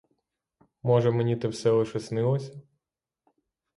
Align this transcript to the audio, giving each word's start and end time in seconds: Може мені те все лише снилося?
Може 0.83 1.11
мені 1.11 1.35
те 1.35 1.47
все 1.47 1.71
лише 1.71 1.99
снилося? 1.99 2.61